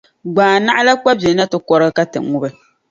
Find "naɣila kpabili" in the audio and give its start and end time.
0.65-1.31